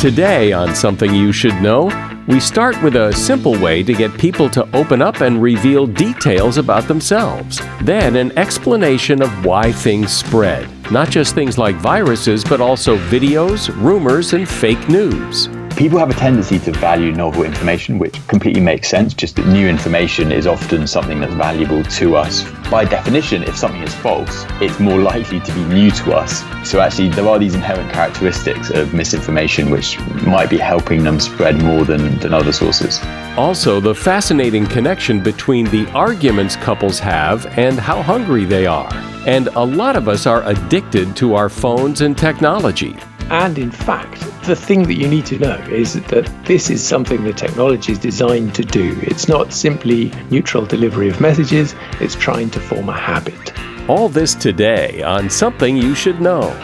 [0.00, 1.86] Today, on Something You Should Know,
[2.28, 6.58] we start with a simple way to get people to open up and reveal details
[6.58, 7.62] about themselves.
[7.80, 10.68] Then, an explanation of why things spread.
[10.92, 16.14] Not just things like viruses, but also videos, rumors, and fake news people have a
[16.14, 20.86] tendency to value novel information, which completely makes sense, just that new information is often
[20.86, 22.44] something that's valuable to us.
[22.70, 26.42] By definition, if something is false, it's more likely to be new to us.
[26.68, 31.62] So actually, there are these inherent characteristics of misinformation which might be helping them spread
[31.62, 32.98] more than, than other sources.
[33.36, 39.15] Also, the fascinating connection between the arguments couples have and how hungry they are.
[39.26, 42.96] And a lot of us are addicted to our phones and technology.
[43.28, 47.24] And in fact, the thing that you need to know is that this is something
[47.24, 48.96] the technology is designed to do.
[49.02, 53.52] It's not simply neutral delivery of messages, it's trying to form a habit.
[53.90, 56.56] All this today on Something You Should Know.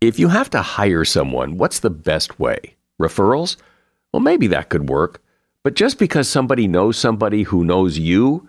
[0.00, 2.76] If you have to hire someone, what's the best way?
[3.00, 3.56] Referrals?
[4.12, 5.20] Well, maybe that could work.
[5.64, 8.48] But just because somebody knows somebody who knows you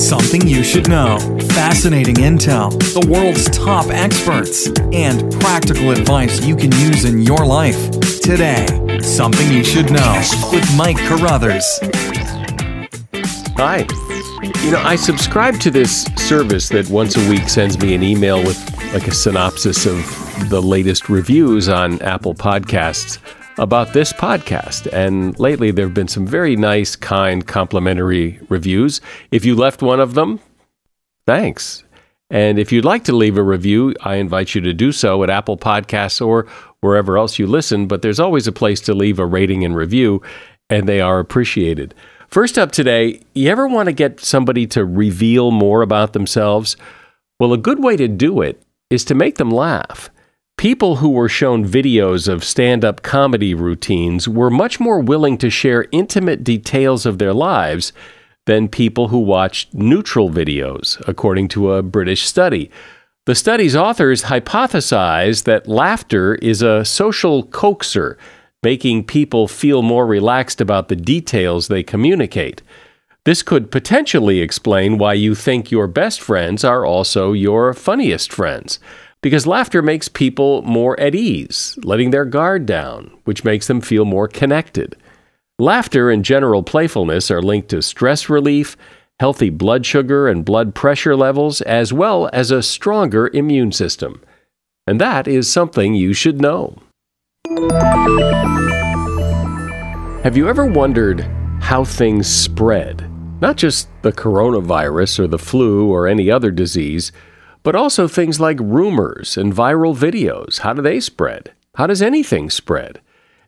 [0.00, 1.18] Something you should know.
[1.50, 7.90] Fascinating intel, the world's top experts, and practical advice you can use in your life.
[8.22, 8.66] Today,
[9.02, 11.78] Something You Should Know with Mike Carruthers.
[13.58, 13.86] Hi.
[14.64, 18.42] You know, I subscribe to this service that once a week sends me an email
[18.42, 18.58] with
[18.94, 19.98] like a synopsis of
[20.48, 23.18] the latest reviews on Apple Podcasts
[23.60, 24.90] about this podcast.
[24.90, 29.02] And lately, there have been some very nice, kind, complimentary reviews.
[29.30, 30.40] If you left one of them,
[31.26, 31.84] thanks.
[32.30, 35.30] And if you'd like to leave a review, I invite you to do so at
[35.30, 36.46] Apple Podcasts or
[36.80, 37.86] wherever else you listen.
[37.86, 40.22] But there's always a place to leave a rating and review,
[40.70, 41.94] and they are appreciated.
[42.28, 46.76] First up today, you ever want to get somebody to reveal more about themselves?
[47.38, 50.08] Well, a good way to do it is to make them laugh.
[50.60, 55.48] People who were shown videos of stand up comedy routines were much more willing to
[55.48, 57.94] share intimate details of their lives
[58.44, 62.70] than people who watched neutral videos, according to a British study.
[63.24, 68.18] The study's authors hypothesized that laughter is a social coaxer
[68.62, 72.60] making people feel more relaxed about the details they communicate.
[73.24, 78.78] This could potentially explain why you think your best friends are also your funniest friends,
[79.22, 84.04] because laughter makes people more at ease, letting their guard down, which makes them feel
[84.04, 84.96] more connected.
[85.58, 88.76] Laughter and general playfulness are linked to stress relief,
[89.18, 94.22] healthy blood sugar and blood pressure levels, as well as a stronger immune system.
[94.86, 96.78] And that is something you should know.
[100.22, 101.20] Have you ever wondered
[101.60, 103.06] how things spread?
[103.42, 107.12] Not just the coronavirus or the flu or any other disease,
[107.62, 110.60] but also things like rumors and viral videos.
[110.60, 111.52] How do they spread?
[111.74, 113.00] How does anything spread?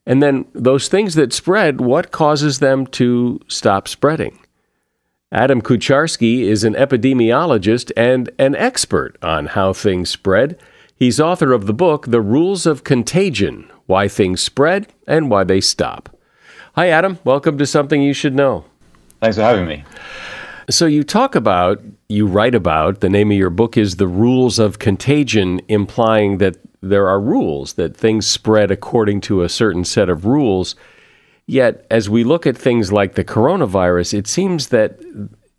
[0.06, 4.38] And then those things that spread, what causes them to stop spreading?
[5.30, 10.58] Adam Kucharski is an epidemiologist and an expert on how things spread.
[10.94, 15.60] He's author of the book, The Rules of Contagion Why Things Spread and Why They
[15.60, 16.14] Stop.
[16.74, 17.18] Hi, Adam.
[17.24, 18.64] Welcome to Something You Should Know.
[19.20, 19.84] Thanks for having me.
[20.68, 21.82] So, you talk about,
[22.12, 26.56] you write about, the name of your book is The Rules of Contagion, implying that
[26.82, 30.76] there are rules, that things spread according to a certain set of rules.
[31.46, 35.00] Yet, as we look at things like the coronavirus, it seems that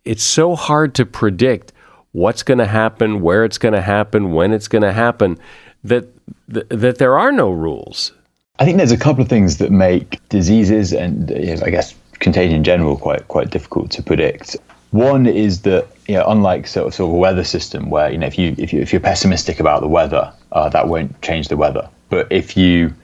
[0.04, 1.72] it's so hard to predict
[2.12, 5.38] what's going to happen, where it's going to happen, when it's going to happen,
[5.82, 6.06] that,
[6.48, 8.12] that, that there are no rules.
[8.60, 11.32] I think there's a couple of things that make diseases and
[11.64, 14.56] I guess contagion in general quite quite difficult to predict.
[14.92, 18.18] One is that you know, unlike sort of, sort of a weather system where you
[18.18, 21.48] know if you if you if you're pessimistic about the weather, uh, that won't change
[21.48, 21.88] the weather.
[22.10, 22.94] But if you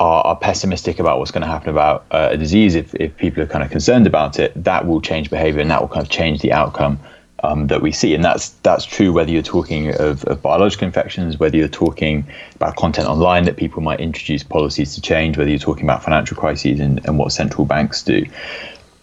[0.00, 3.42] are, are pessimistic about what's going to happen about uh, a disease, if, if people
[3.42, 6.10] are kind of concerned about it, that will change behavior and that will kind of
[6.10, 6.98] change the outcome
[7.44, 8.14] um, that we see.
[8.14, 12.76] And that's that's true whether you're talking of, of, biological infections, whether you're talking about
[12.76, 16.80] content online that people might introduce policies to change, whether you're talking about financial crises
[16.80, 18.24] and, and what central banks do.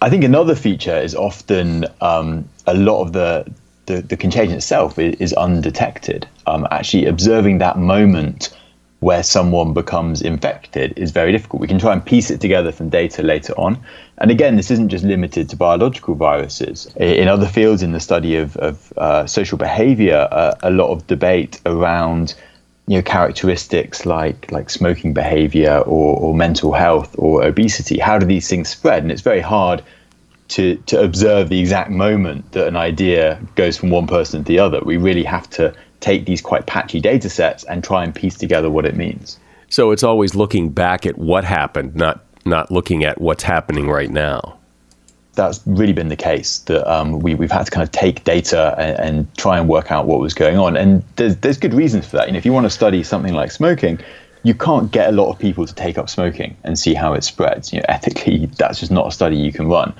[0.02, 3.52] I think another feature is often um, a lot of the,
[3.86, 6.28] the, the contagion itself is, is undetected.
[6.48, 8.56] Um, actually, observing that moment
[9.02, 11.62] where someone becomes infected is very difficult.
[11.62, 13.82] We can try and piece it together from data later on.
[14.18, 16.94] And again, this isn't just limited to biological viruses.
[16.98, 21.08] In other fields, in the study of, of uh, social behavior, uh, a lot of
[21.08, 22.36] debate around
[22.90, 28.00] you know, characteristics like like smoking behavior or, or mental health or obesity.
[28.00, 29.04] How do these things spread?
[29.04, 29.84] And it's very hard
[30.50, 34.58] to, to observe the exact moment that an idea goes from one person to the
[34.58, 34.82] other.
[34.84, 38.72] We really have to take these quite patchy data sets and try and piece together
[38.72, 39.38] what it means.
[39.70, 44.10] So it's always looking back at what happened, not not looking at what's happening right
[44.10, 44.59] now.
[45.40, 46.60] That's really been the case.
[46.60, 49.92] That um, we we've had to kind of take data and, and, try and work
[49.92, 52.28] out what was going on, and there's there's good reasons for that.
[52.28, 54.00] You know, if you want to study something like smoking,
[54.44, 57.24] you can't get a lot of people to take up smoking and see how it
[57.24, 57.72] spreads.
[57.72, 59.94] You know, ethically, that's just not a study you can run.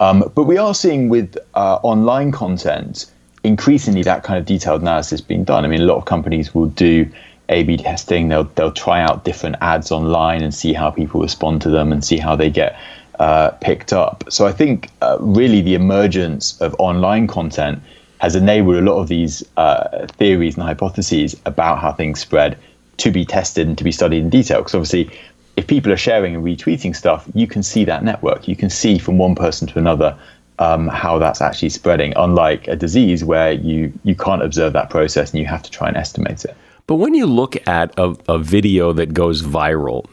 [0.00, 3.06] Um, but we are seeing with uh, online content
[3.44, 5.64] increasingly that kind of detailed analysis being done.
[5.64, 7.10] I mean, a lot of companies will do
[7.48, 8.28] A/B testing.
[8.28, 12.04] They'll they'll try out different ads online and see how people respond to them and
[12.04, 12.78] see how they get
[13.18, 14.24] uh, picked up.
[14.28, 17.82] So I think uh, really the emergence of online content
[18.18, 22.56] has enabled a lot of these uh, theories and hypotheses about how things spread
[22.98, 24.58] to be tested and to be studied in detail.
[24.58, 25.10] Because obviously,
[25.56, 28.46] if people are sharing and retweeting stuff, you can see that network.
[28.46, 30.16] You can see from one person to another
[30.58, 35.32] um, how that's actually spreading, unlike a disease where you, you can't observe that process
[35.32, 36.56] and you have to try and estimate it.
[36.86, 40.06] But when you look at a, a video that goes viral,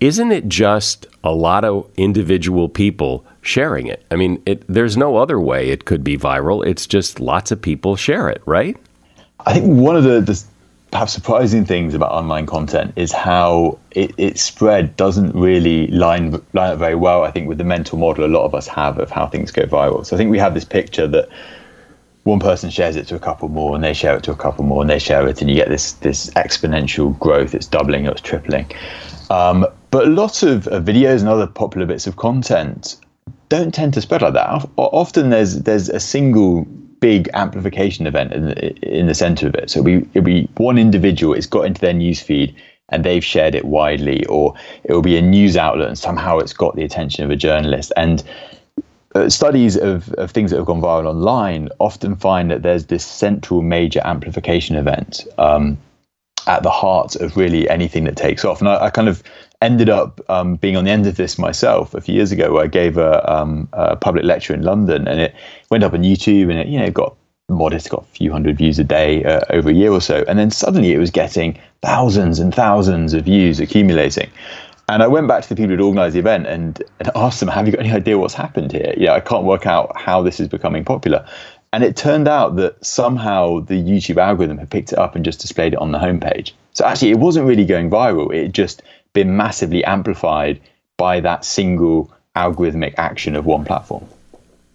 [0.00, 4.04] isn't it just a lot of individual people sharing it?
[4.10, 6.66] I mean, it, there's no other way it could be viral.
[6.66, 8.76] It's just lots of people share it, right?
[9.46, 10.42] I think one of the, the
[10.90, 16.72] perhaps surprising things about online content is how it, its spread doesn't really line line
[16.72, 17.24] up very well.
[17.24, 19.62] I think with the mental model a lot of us have of how things go
[19.64, 20.04] viral.
[20.04, 21.28] So I think we have this picture that
[22.24, 24.64] one person shares it to a couple more, and they share it to a couple
[24.64, 27.54] more, and they share it, and you get this this exponential growth.
[27.54, 28.66] It's doubling, it's tripling.
[29.30, 32.96] Um, but lots of, of videos and other popular bits of content
[33.48, 34.68] don't tend to spread like that.
[34.76, 36.66] Often there's there's a single
[37.00, 39.70] big amplification event in the, in the center of it.
[39.70, 42.54] So we, it'll be one individual, it's got into their newsfeed
[42.90, 44.54] and they've shared it widely, or
[44.84, 47.92] it will be a news outlet and somehow it's got the attention of a journalist.
[47.96, 48.24] And
[49.14, 53.04] uh, studies of, of things that have gone viral online often find that there's this
[53.04, 55.78] central major amplification event um,
[56.46, 58.60] at the heart of really anything that takes off.
[58.60, 59.22] And I, I kind of
[59.60, 62.64] ended up um, being on the end of this myself a few years ago, where
[62.64, 65.34] I gave a, um, a, public lecture in London, and it
[65.70, 67.16] went up on YouTube, and it you know got
[67.48, 70.38] modest, got a few hundred views a day uh, over a year or so, and
[70.38, 74.30] then suddenly it was getting thousands and thousands of views accumulating.
[74.90, 77.48] And I went back to the people who'd organised the event and, and asked them,
[77.48, 78.94] "Have you got any idea what's happened here?
[78.96, 81.26] Yeah, I can't work out how this is becoming popular."
[81.72, 85.40] And it turned out that somehow the YouTube algorithm had picked it up and just
[85.40, 86.52] displayed it on the homepage.
[86.72, 88.34] So actually, it wasn't really going viral.
[88.34, 88.82] It had just
[89.12, 90.60] been massively amplified
[90.96, 94.06] by that single algorithmic action of one platform.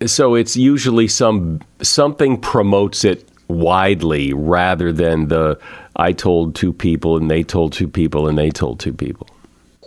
[0.05, 5.59] So it's usually some something promotes it widely rather than the
[5.95, 9.27] I told two people and they told two people and they told two people.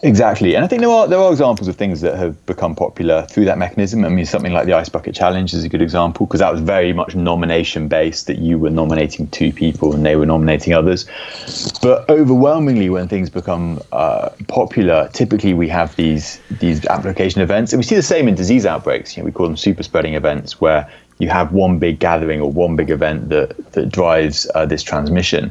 [0.03, 3.23] Exactly, and I think there are there are examples of things that have become popular
[3.31, 4.05] through that mechanism.
[4.05, 6.61] I mean, something like the Ice Bucket Challenge is a good example because that was
[6.61, 8.27] very much nomination based.
[8.27, 11.07] That you were nominating two people and they were nominating others.
[11.81, 17.81] But overwhelmingly, when things become uh, popular, typically we have these these amplification events, and
[17.81, 19.17] we see the same in disease outbreaks.
[19.17, 22.53] You know, we call them super spreading events, where you have one big gathering or
[22.53, 25.51] one big event that that drives uh, this transmission.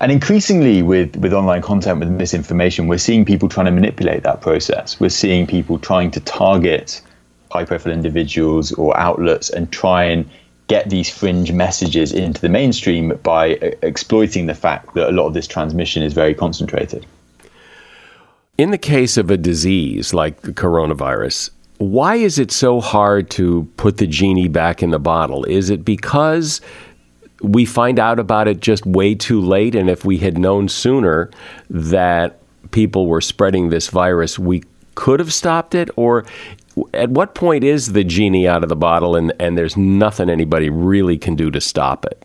[0.00, 4.40] And increasingly, with, with online content, with misinformation, we're seeing people trying to manipulate that
[4.40, 4.98] process.
[4.98, 7.02] We're seeing people trying to target
[7.50, 10.28] high profile individuals or outlets and try and
[10.68, 15.34] get these fringe messages into the mainstream by exploiting the fact that a lot of
[15.34, 17.04] this transmission is very concentrated.
[18.56, 23.68] In the case of a disease like the coronavirus, why is it so hard to
[23.76, 25.44] put the genie back in the bottle?
[25.44, 26.60] Is it because
[27.40, 29.74] we find out about it just way too late.
[29.74, 31.30] And if we had known sooner
[31.68, 32.38] that
[32.70, 34.62] people were spreading this virus, we
[34.94, 35.90] could have stopped it?
[35.96, 36.24] Or
[36.94, 40.70] at what point is the genie out of the bottle and, and there's nothing anybody
[40.70, 42.24] really can do to stop it?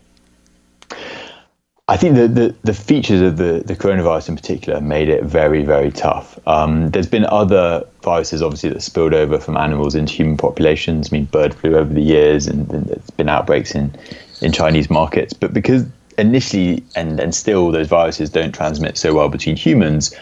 [1.88, 5.62] I think the, the, the, features of the, the coronavirus in particular made it very,
[5.62, 6.36] very tough.
[6.48, 11.12] Um, there's been other viruses, obviously, that spilled over from animals into human populations.
[11.12, 13.94] I mean, bird flu over the years, and, and there's been outbreaks in,
[14.40, 15.32] in Chinese markets.
[15.32, 15.84] But because
[16.18, 20.14] initially and, and still those viruses don't transmit so well between humans,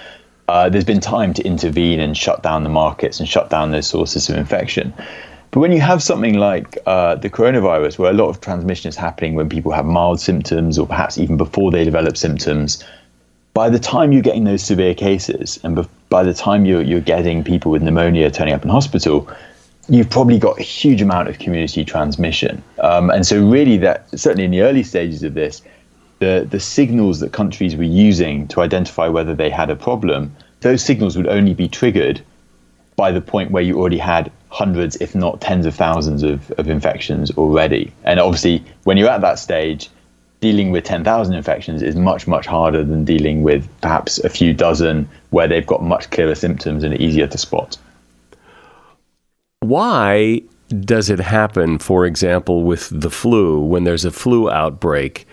[0.48, 3.86] uh, there's been time to intervene and shut down the markets and shut down those
[3.86, 4.92] sources of infection.
[5.50, 8.96] But when you have something like uh, the coronavirus, where a lot of transmission is
[8.96, 12.82] happening when people have mild symptoms or perhaps even before they develop symptoms,
[13.54, 17.44] by the time you're getting those severe cases and by the time you're, you're getting
[17.44, 19.28] people with pneumonia turning up in hospital,
[19.88, 22.62] you've probably got a huge amount of community transmission.
[22.78, 25.62] Um, and so, really, that certainly in the early stages of this,
[26.20, 30.82] the, the signals that countries were using to identify whether they had a problem, those
[30.82, 32.22] signals would only be triggered
[32.96, 36.68] by the point where you already had hundreds, if not tens of thousands of, of
[36.68, 37.92] infections already.
[38.04, 39.90] And obviously, when you're at that stage,
[40.40, 45.08] dealing with 10,000 infections is much, much harder than dealing with perhaps a few dozen
[45.30, 47.76] where they've got much clearer symptoms and easier to spot.
[49.68, 50.42] Why
[50.80, 55.26] does it happen, for example, with the flu, when there's a flu outbreak,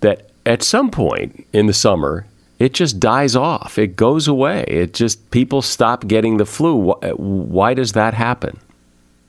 [0.00, 2.26] that at some point in the summer,
[2.58, 3.78] it just dies off.
[3.78, 4.64] It goes away.
[4.68, 6.94] It just, people stop getting the flu.
[7.16, 8.58] Why does that happen?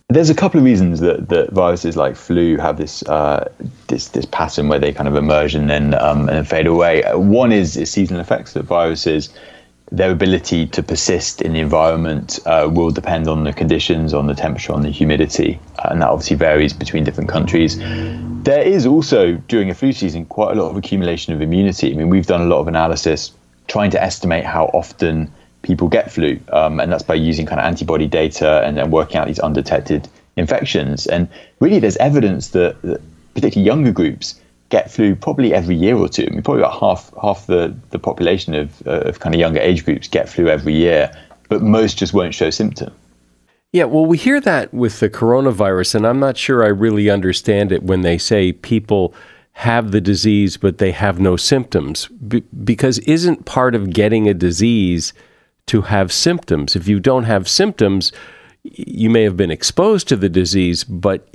[0.09, 3.51] There's a couple of reasons that, that viruses like flu have this uh,
[3.87, 7.03] this this pattern where they kind of emerge and then um, and fade away.
[7.13, 9.29] One is, is seasonal effects that viruses
[9.91, 14.33] their ability to persist in the environment uh, will depend on the conditions, on the
[14.35, 17.77] temperature, on the humidity, uh, and that obviously varies between different countries.
[18.43, 21.93] There is also, during a flu season, quite a lot of accumulation of immunity.
[21.93, 23.31] I mean, we've done a lot of analysis
[23.67, 27.65] trying to estimate how often people get flu, um, and that's by using kind of
[27.65, 31.07] antibody data and then working out these undetected infections.
[31.07, 31.29] And
[31.59, 33.01] really, there's evidence that, that
[33.33, 36.25] particularly younger groups get flu probably every year or two.
[36.27, 39.59] I mean, probably about half half the, the population of, uh, of kind of younger
[39.59, 41.11] age groups get flu every year,
[41.49, 42.95] but most just won't show symptoms.
[43.73, 47.71] Yeah, well, we hear that with the coronavirus, and I'm not sure I really understand
[47.71, 49.13] it when they say people
[49.53, 52.07] have the disease but they have no symptoms.
[52.07, 55.13] Be- because isn't part of getting a disease
[55.65, 56.75] to have symptoms?
[56.75, 58.11] If you don't have symptoms,
[58.63, 61.27] you may have been exposed to the disease, but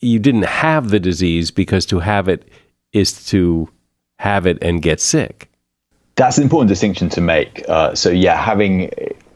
[0.00, 2.48] you didn't have the disease because to have it
[2.92, 3.68] is to
[4.18, 5.50] have it and get sick.
[6.16, 7.64] That's an important distinction to make.
[7.68, 8.90] Uh, so yeah, having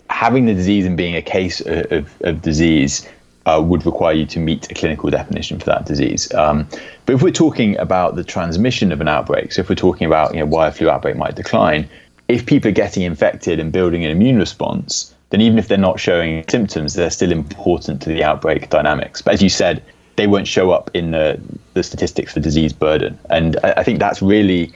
[0.09, 3.09] having the disease and being a case of, of, disease
[3.47, 6.33] uh, would require you to meet a clinical definition for that disease.
[6.35, 6.69] Um,
[7.07, 10.35] but if we're talking about the transmission of an outbreak, so if we're talking about
[10.35, 11.89] you know, why a flu outbreak might decline,
[12.29, 16.01] if people are getting infected and building an immune response, then even if they're not
[16.01, 19.23] showing symptoms, they're still important to the outbreak dynamics.
[19.23, 19.83] But as you said,
[20.21, 21.41] they won't show up in the,
[21.73, 23.19] the statistics for disease burden.
[23.31, 24.71] And I, I think that's really,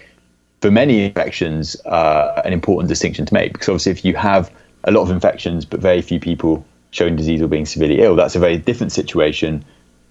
[0.62, 3.52] for many infections, uh, an important distinction to make.
[3.52, 4.50] Because obviously, if you have
[4.84, 8.34] a lot of infections but very few people showing disease or being severely ill, that's
[8.34, 9.62] a very different situation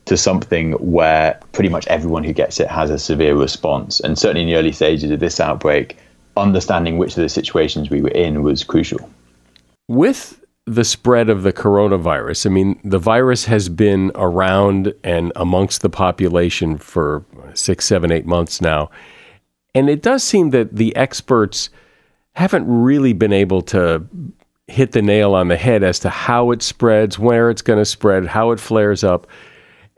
[0.05, 3.99] to something where pretty much everyone who gets it has a severe response.
[4.01, 5.97] And certainly in the early stages of this outbreak,
[6.37, 9.09] understanding which of the situations we were in was crucial.
[9.87, 12.45] With the spread of the coronavirus.
[12.45, 18.25] I mean, the virus has been around and amongst the population for six, seven, eight
[18.25, 18.89] months now.
[19.75, 21.69] And it does seem that the experts
[22.33, 24.05] haven't really been able to
[24.67, 27.85] hit the nail on the head as to how it spreads, where it's going to
[27.85, 29.27] spread, how it flares up.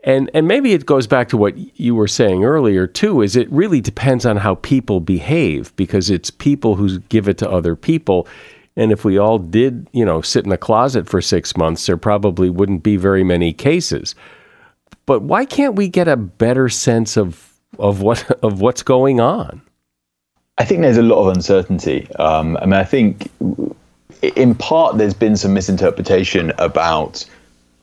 [0.02, 3.50] And and maybe it goes back to what you were saying earlier too is it
[3.50, 8.28] really depends on how people behave because it's people who give it to other people
[8.76, 11.96] and if we all did, you know, sit in a closet for six months, there
[11.96, 14.14] probably wouldn't be very many cases.
[15.06, 19.62] But why can't we get a better sense of of what of what's going on?
[20.58, 22.10] I think there's a lot of uncertainty.
[22.14, 23.30] Um, I mean, I think
[24.22, 27.24] in part there's been some misinterpretation about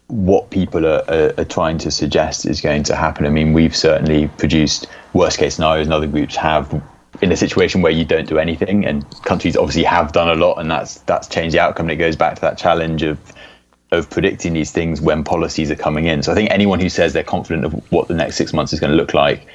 [0.08, 3.26] what people are, are, are, trying to suggest is going to happen.
[3.26, 6.82] I mean, we've certainly produced worst case scenarios, and other groups have
[7.22, 10.56] in a situation where you don't do anything, and countries obviously have done a lot,
[10.60, 11.86] and that's that's changed the outcome.
[11.86, 13.20] And it goes back to that challenge of
[13.92, 16.24] of predicting these things when policies are coming in.
[16.24, 18.80] So I think anyone who says they're confident of what the next six months is
[18.80, 19.46] going to look like,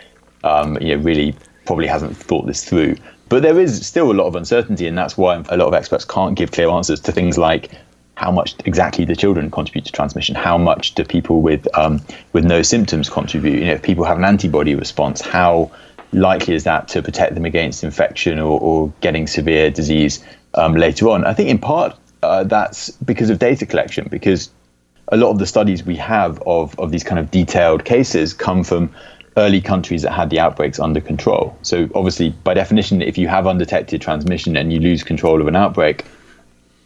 [0.45, 1.35] um, you know, really
[1.67, 2.97] probably hasn't thought this through.
[3.29, 6.05] But there is still a lot of uncertainty, and that's why a lot of experts
[6.05, 7.73] can't give clear answers to things like
[8.19, 10.35] how much exactly do children contribute to transmission?
[10.35, 12.01] How much do people with um,
[12.33, 13.61] with no symptoms contribute?
[13.61, 15.71] You know, if people have an antibody response, how
[16.13, 20.25] likely is that to protect them against infection or, or getting severe disease
[20.55, 21.25] um, later on?
[21.25, 24.51] I think in part uh, that's because of data collection, because
[25.09, 28.65] a lot of the studies we have of, of these kind of detailed cases come
[28.65, 28.93] from
[29.37, 31.57] early countries that had the outbreaks under control.
[31.63, 35.57] So, obviously, by definition, if you have undetected transmission and you lose control of an
[35.57, 36.05] outbreak,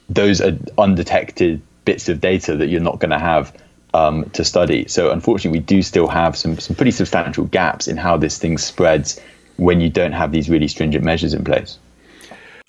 [0.08, 3.56] those are undetected bits of data that you're not going to have
[3.94, 4.86] um, to study.
[4.88, 8.58] So, unfortunately, we do still have some, some pretty substantial gaps in how this thing
[8.58, 9.20] spreads
[9.56, 11.78] when you don't have these really stringent measures in place.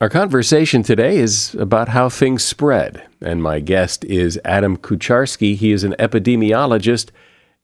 [0.02, 5.56] Our conversation today is about how things spread, and my guest is Adam Kucharski.
[5.56, 7.12] He is an epidemiologist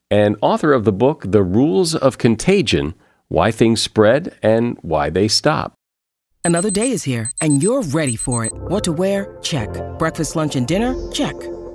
[0.09, 2.93] and author of the book The Rules of Contagion
[3.27, 5.73] Why Things Spread and Why They Stop.
[6.45, 8.53] Another day is here, and you're ready for it.
[8.53, 9.37] What to wear?
[9.41, 9.69] Check.
[9.99, 10.95] Breakfast, lunch, and dinner?
[11.11, 11.35] Check.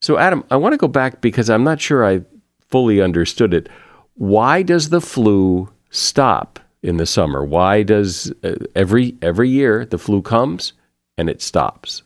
[0.00, 2.22] So, Adam, I want to go back because I'm not sure I
[2.68, 3.68] fully understood it.
[4.14, 7.44] Why does the flu stop in the summer?
[7.44, 10.72] Why does uh, every every year the flu comes
[11.16, 12.02] and it stops?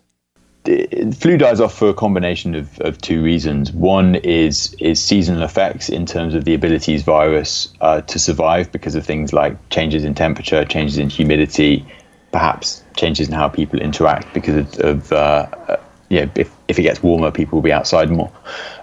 [0.65, 3.73] The flu dies off for a combination of, of two reasons.
[3.73, 8.95] One is is seasonal effects in terms of the abilities virus uh, to survive because
[8.95, 11.85] of things like changes in temperature, changes in humidity,
[12.31, 15.77] perhaps changes in how people interact because of, of uh,
[16.13, 18.31] you know, if, if it gets warmer, people will be outside more.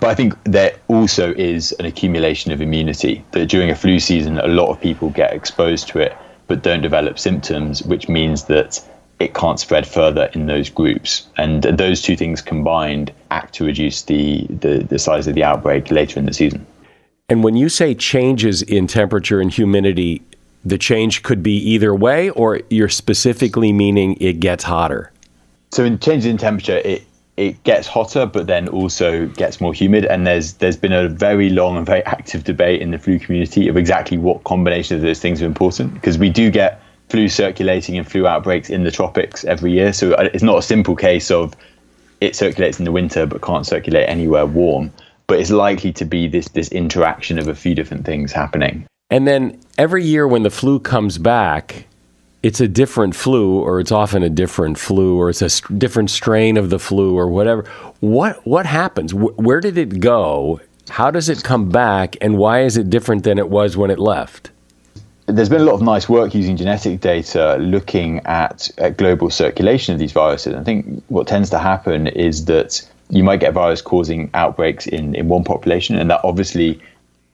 [0.01, 4.39] But I think there also is an accumulation of immunity that during a flu season,
[4.39, 8.83] a lot of people get exposed to it but don't develop symptoms, which means that
[9.19, 11.27] it can't spread further in those groups.
[11.37, 15.91] And those two things combined act to reduce the, the, the size of the outbreak
[15.91, 16.65] later in the season.
[17.29, 20.23] And when you say changes in temperature and humidity,
[20.65, 25.11] the change could be either way, or you're specifically meaning it gets hotter?
[25.71, 27.03] So, in changes in temperature, it,
[27.39, 30.03] it gets hotter, but then also gets more humid.
[30.03, 33.69] And there's there's been a very long and very active debate in the flu community
[33.69, 37.97] of exactly what combination of those things are important because we do get flu circulating
[37.97, 39.93] and flu outbreaks in the tropics every year.
[39.93, 41.55] So uh, it's not a simple case of
[42.19, 44.91] it circulates in the winter but can't circulate anywhere warm.
[45.27, 48.85] But it's likely to be this this interaction of a few different things happening.
[49.09, 51.87] And then every year when the flu comes back,
[52.41, 56.09] it's a different flu or it's often a different flu or it's a st- different
[56.09, 57.63] strain of the flu or whatever.
[57.99, 59.11] What what happens?
[59.11, 60.61] Wh- where did it go?
[60.89, 62.15] How does it come back?
[62.21, 64.51] And why is it different than it was when it left?
[65.27, 69.93] There's been a lot of nice work using genetic data looking at, at global circulation
[69.93, 70.55] of these viruses.
[70.55, 74.87] I think what tends to happen is that you might get a virus causing outbreaks
[74.87, 76.81] in, in one population and that obviously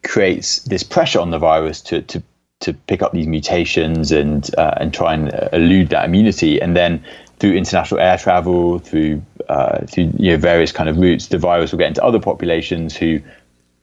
[0.04, 2.22] creates this pressure on the virus to, to
[2.62, 6.62] to pick up these mutations and uh, and try and uh, elude that immunity.
[6.62, 7.04] And then
[7.40, 11.72] through international air travel, through uh, through you know various kind of routes, the virus
[11.72, 13.20] will get into other populations who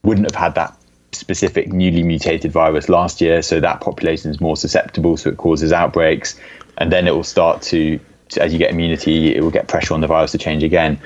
[0.02, 0.76] wouldn't have had that
[1.12, 3.42] specific newly mutated virus last year.
[3.42, 6.38] So that population is more susceptible, so it causes outbreaks,
[6.78, 9.94] and then it will start to, to as you get immunity, it will get pressure
[9.94, 10.98] on the virus to change again.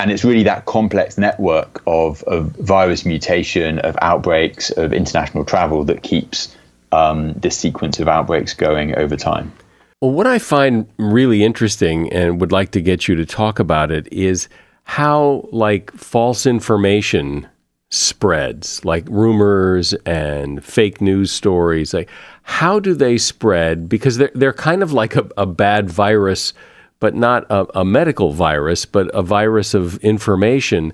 [0.00, 5.84] And it's really that complex network of, of virus mutation, of outbreaks, of international travel
[5.84, 6.56] that keeps
[6.92, 9.52] um, this sequence of outbreaks going over time.
[10.00, 13.90] Well, what I find really interesting and would like to get you to talk about
[13.90, 14.48] it is
[14.84, 17.46] how, like, false information
[17.90, 21.92] spreads, like rumors and fake news stories.
[21.92, 22.08] Like,
[22.42, 23.88] how do they spread?
[23.88, 26.54] Because they're, they're kind of like a, a bad virus,
[27.00, 30.92] but not a, a, medical virus, but a virus of information.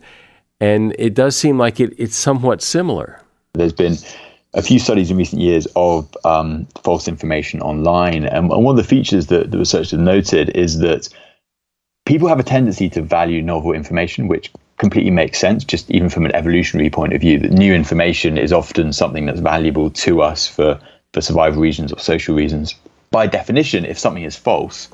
[0.59, 3.21] And it does seem like it, it's somewhat similar.
[3.53, 3.97] There's been
[4.57, 8.25] a few studies in recent years of um, false information online.
[8.25, 11.09] And, and, one of the features that the researchers noted is that
[12.07, 16.25] people have a tendency to value novel information, which completely makes sense, just even from
[16.25, 20.47] an evolutionary point of view, that new information is often something that's valuable to us
[20.47, 20.81] for,
[21.12, 22.75] for survival reasons or social reasons.
[23.11, 24.88] By definition, if something is false,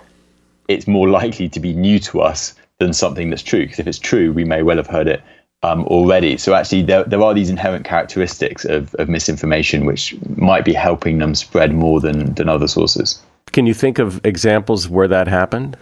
[0.67, 3.61] it's more likely to be new to us than something that's true.
[3.61, 5.23] Because if it's true, we may well have heard it
[5.63, 6.37] um, already.
[6.37, 11.19] So actually, there, there are these inherent characteristics of, of misinformation which might be helping
[11.19, 13.21] them spread more than, than other sources.
[13.53, 15.77] Can you think of examples where that happened?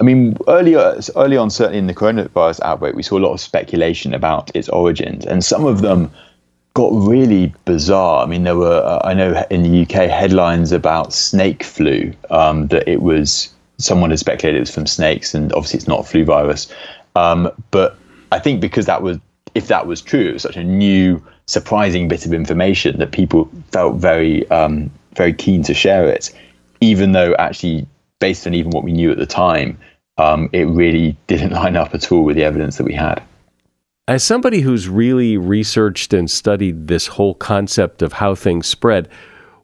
[0.00, 3.40] I mean, earlier, early on, certainly in the coronavirus outbreak, we saw a lot of
[3.40, 6.10] speculation about its origins, and some of them
[6.74, 8.22] got really bizarre.
[8.22, 12.66] I mean, there were, uh, I know in the UK, headlines about snake flu, um,
[12.66, 16.02] that it was, someone had speculated it was from snakes, and obviously it's not a
[16.02, 16.70] flu virus.
[17.14, 17.98] Um, but
[18.36, 19.18] I think because that was,
[19.54, 23.48] if that was true, it was such a new, surprising bit of information that people
[23.72, 26.30] felt very, um, very keen to share it,
[26.80, 27.86] even though actually
[28.18, 29.78] based on even what we knew at the time,
[30.18, 33.22] um, it really didn't line up at all with the evidence that we had.
[34.06, 39.08] As somebody who's really researched and studied this whole concept of how things spread,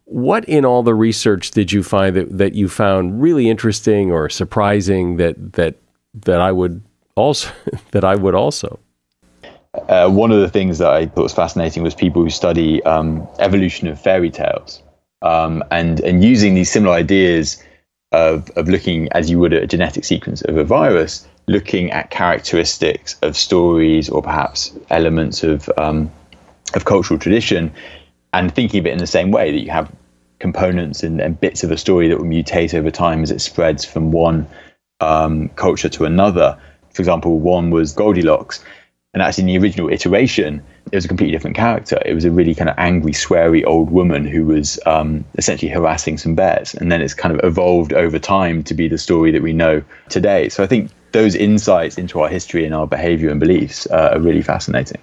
[0.04, 4.28] what in all the research did you find that, that you found really interesting or
[4.30, 5.76] surprising that that
[6.14, 6.82] that I would
[7.16, 7.50] also
[7.92, 8.78] that I would also?
[9.88, 13.26] Uh, one of the things that I thought was fascinating was people who study um,
[13.38, 14.82] evolution of fairy tales
[15.22, 17.62] um, and and using these similar ideas
[18.12, 22.10] of, of looking as you would at a genetic sequence of a virus, looking at
[22.10, 26.10] characteristics of stories or perhaps elements of um,
[26.74, 27.72] of cultural tradition,
[28.32, 29.90] and thinking of it in the same way that you have
[30.38, 33.84] components and, and bits of a story that will mutate over time as it spreads
[33.84, 34.46] from one
[35.00, 36.58] um, culture to another.
[36.94, 38.62] For example, one was Goldilocks,
[39.14, 42.00] and actually in the original iteration, it was a completely different character.
[42.04, 46.16] It was a really kind of angry, sweary old woman who was um, essentially harassing
[46.16, 46.74] some bears.
[46.74, 49.82] And then it's kind of evolved over time to be the story that we know
[50.08, 50.48] today.
[50.48, 54.20] So I think those insights into our history and our behavior and beliefs uh, are
[54.20, 55.00] really fascinating.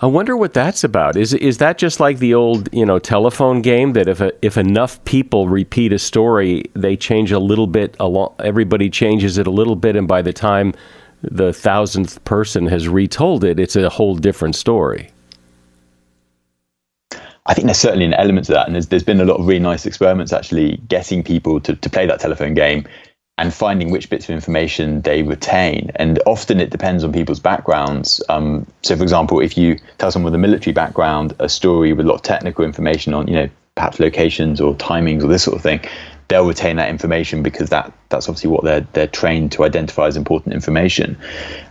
[0.00, 1.16] I wonder what that's about.
[1.16, 4.58] Is is that just like the old, you know, telephone game that if a, if
[4.58, 9.50] enough people repeat a story, they change a little bit along everybody changes it a
[9.50, 10.74] little bit and by the time
[11.30, 15.10] the thousandth person has retold it, it's a whole different story.
[17.46, 18.66] I think there's certainly an element to that.
[18.66, 21.90] And there's, there's been a lot of really nice experiments actually getting people to, to
[21.90, 22.86] play that telephone game
[23.36, 25.90] and finding which bits of information they retain.
[25.96, 28.22] And often it depends on people's backgrounds.
[28.28, 32.06] Um, so, for example, if you tell someone with a military background a story with
[32.06, 35.56] a lot of technical information on, you know, perhaps locations or timings or this sort
[35.56, 35.80] of thing,
[36.28, 40.16] they'll retain that information because that that's obviously what they're they're trained to identify as
[40.16, 41.16] important information.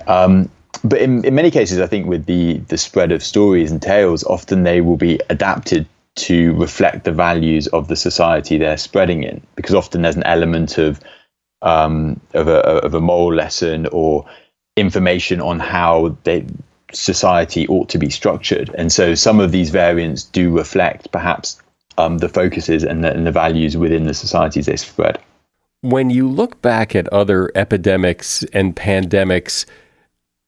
[0.07, 0.49] Um,
[0.83, 4.23] but in, in many cases, I think with the the spread of stories and tales,
[4.23, 9.41] often they will be adapted to reflect the values of the society they're spreading in,
[9.55, 10.99] because often there's an element of
[11.61, 14.25] um, of a of a moral lesson or
[14.75, 16.45] information on how they
[16.91, 18.69] society ought to be structured.
[18.77, 21.61] And so some of these variants do reflect perhaps
[21.97, 25.19] um, the focuses and the, and the values within the societies they spread.
[25.81, 29.65] When you look back at other epidemics and pandemics,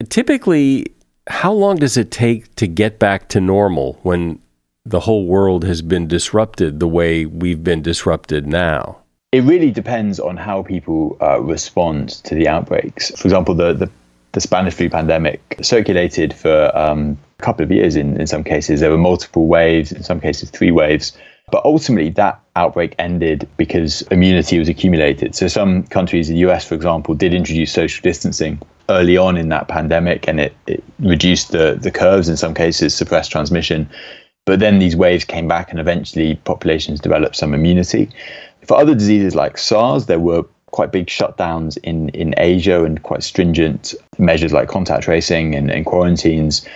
[0.09, 0.87] typically,
[1.27, 4.39] how long does it take to get back to normal when
[4.85, 8.99] the whole world has been disrupted the way we've been disrupted now?
[9.31, 13.11] It really depends on how people uh, respond to the outbreaks.
[13.19, 13.89] For example, the, the,
[14.31, 18.79] the Spanish flu pandemic circulated for um, a couple of years in, in some cases.
[18.79, 21.17] There were multiple waves, in some cases, three waves.
[21.51, 25.35] But ultimately, that outbreak ended because immunity was accumulated.
[25.35, 29.67] So, some countries, the US, for example, did introduce social distancing early on in that
[29.67, 33.89] pandemic, and it, it reduced the, the curves in some cases, suppressed transmission.
[34.45, 38.09] But then these waves came back, and eventually populations developed some immunity.
[38.63, 40.43] For other diseases like SARS, there were
[40.75, 45.85] quite big shutdowns in, in Asia and quite stringent measures like contact tracing and, and
[45.85, 46.67] quarantines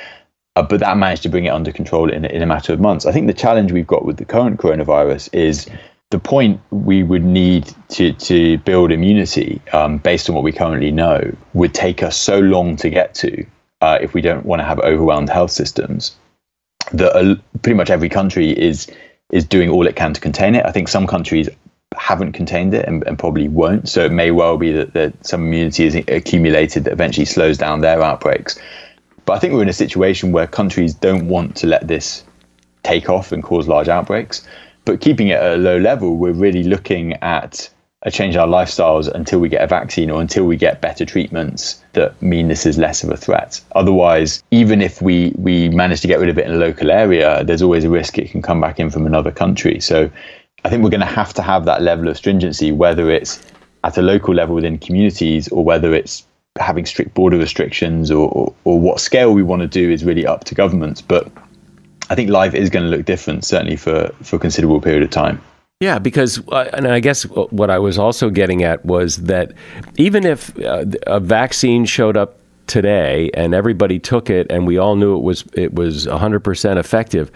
[0.60, 3.06] uh, but that managed to bring it under control in, in a matter of months.
[3.06, 5.70] I think the challenge we've got with the current coronavirus is
[6.10, 10.92] the point we would need to, to build immunity um, based on what we currently
[10.92, 13.46] know would take us so long to get to
[13.80, 16.16] uh, if we don't want to have overwhelmed health systems
[16.92, 18.88] that uh, pretty much every country is
[19.32, 20.66] is doing all it can to contain it.
[20.66, 21.48] I think some countries
[21.96, 23.88] haven't contained it and, and, probably won't.
[23.88, 27.82] So it may well be that, that some immunity is accumulated that eventually slows down
[27.82, 28.60] their outbreaks.
[29.30, 32.24] But I think we're in a situation where countries don't want to let this
[32.82, 34.42] take off and cause large outbreaks.
[34.86, 37.70] but keeping it at a low level, we're really looking at
[38.02, 41.06] a change in our lifestyles until we get a vaccine or until we get better
[41.06, 43.62] treatments that mean this is less of a threat.
[43.74, 47.44] Otherwise, even if we, we manage to get rid of it in a local area,
[47.44, 49.80] there's always a risk it can come back in from another country.
[49.80, 50.10] So
[50.66, 53.46] I think we're going to have to have that level of stringency, whether it's
[53.84, 56.26] at a local level within communities or whether it's
[56.60, 60.26] having strict border restrictions or, or, or what scale we want to do is really
[60.26, 61.02] up to governments.
[61.02, 61.32] But
[62.10, 65.10] I think life is going to look different, certainly for, for a considerable period of
[65.10, 65.42] time.
[65.80, 69.54] Yeah, because, uh, and I guess what I was also getting at was that
[69.96, 74.96] even if uh, a vaccine showed up today and everybody took it and we all
[74.96, 77.32] knew it was it was 100% effective,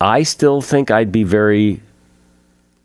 [0.00, 1.82] I still think I'd be very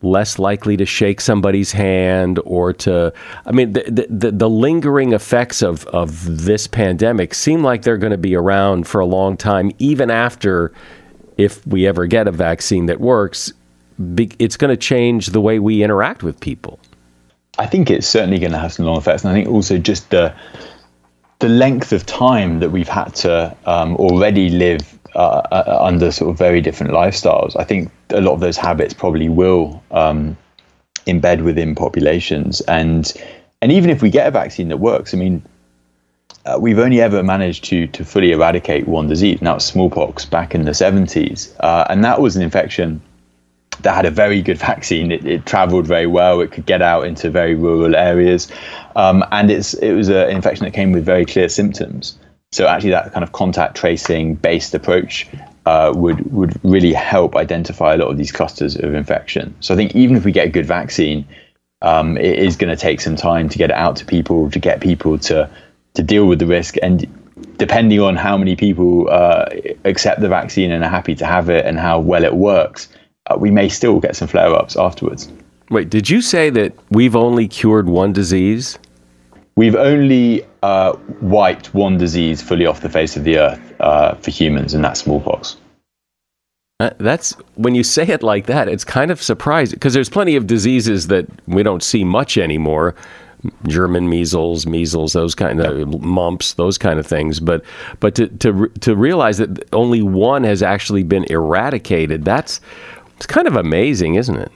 [0.06, 3.12] less likely to shake somebody's hand or to
[3.46, 8.12] i mean the, the, the, lingering effects of, of this pandemic seem like they're going
[8.12, 10.72] to be around for a long time even after
[11.38, 13.52] if we ever get a vaccine that works
[14.40, 16.80] it's going to change the way we interact with people.
[17.58, 20.10] I think it's certainly going to have some long effects and i think also just
[20.10, 20.34] the
[21.40, 26.30] the length of time that we've had to um, already live uh, uh, under sort
[26.30, 27.56] of very different lifestyles.
[27.58, 30.38] I think a lot of those habits probably will um,
[31.08, 33.12] embed within populations, and
[33.62, 35.42] and even if we get a vaccine that works, I mean,
[36.46, 40.26] uh, we've only ever managed to to fully eradicate one disease, and that was smallpox
[40.26, 43.02] back in the 70s, uh, and that was an infection
[43.82, 45.14] that had a very good vaccine.
[45.14, 46.42] It, it traveled very well.
[46.42, 48.52] It could get out into very rural areas,
[48.98, 52.18] um, and it's it was an infection that came with very clear symptoms.
[52.56, 55.28] So actually, that kind of contact tracing based approach
[55.66, 59.54] uh, would would really help identify a lot of these clusters of infection.
[59.60, 61.28] So I think even if we get a good vaccine,
[61.82, 64.58] um, it is going to take some time to get it out to people, to
[64.58, 65.50] get people to
[65.96, 67.06] to deal with the risk, and
[67.58, 69.48] depending on how many people uh,
[69.84, 72.88] accept the vaccine and are happy to have it and how well it works,
[73.30, 75.30] uh, we may still get some flare ups afterwards.
[75.70, 78.80] Wait, did you say that we've only cured one disease?
[79.58, 84.32] We've only uh, wiped one disease fully off the face of the earth uh, for
[84.32, 85.56] humans, and that's smallpox.
[86.82, 90.36] Uh, that's when you say it like that, it's kind of surprising because there's plenty
[90.36, 92.96] of diseases that we don't see much anymore.
[93.68, 97.40] German measles, measles, those kind of mumps, those kind of things.
[97.40, 97.64] But
[98.02, 102.60] but to to to realize that only one has actually been eradicated, that's
[103.16, 104.52] it's kind of amazing, isn't it?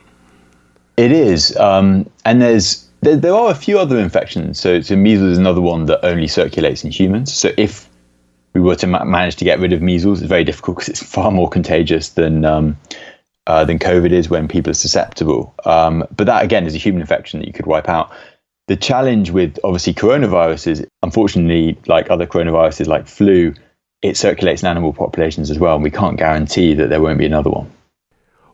[0.97, 4.59] It is, um, and there's there, there are a few other infections.
[4.59, 7.33] So, so measles is another one that only circulates in humans.
[7.33, 7.89] So if
[8.53, 11.03] we were to ma- manage to get rid of measles, it's very difficult because it's
[11.03, 12.77] far more contagious than um,
[13.47, 15.53] uh, than COVID is when people are susceptible.
[15.65, 18.11] Um, but that again is a human infection that you could wipe out.
[18.67, 23.55] The challenge with obviously coronaviruses, unfortunately, like other coronaviruses like flu,
[24.03, 27.25] it circulates in animal populations as well, and we can't guarantee that there won't be
[27.25, 27.71] another one.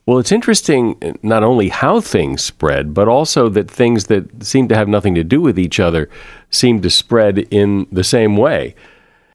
[0.05, 4.67] Well, it's interesting uh, not only how things spread, but also that things that seem
[4.67, 6.09] to have nothing to do with each other
[6.51, 8.75] seem to spread in the same way.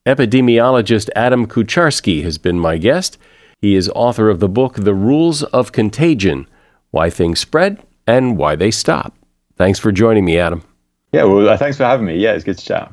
[0.07, 3.19] Epidemiologist Adam Kucharski has been my guest.
[3.61, 6.47] He is author of the book The Rules of Contagion
[6.93, 9.15] Why Things Spread and Why They Stop.
[9.57, 10.63] Thanks for joining me, Adam.
[11.13, 12.17] Yeah, well, uh, thanks for having me.
[12.17, 12.93] Yeah, it's good to chat.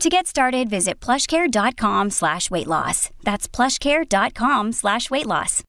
[0.00, 3.10] To get started, visit plushcare.com slash weight loss.
[3.22, 5.62] That's plushcare.com slash weight loss.